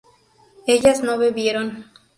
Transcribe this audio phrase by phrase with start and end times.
[0.65, 1.85] ellas no bebieron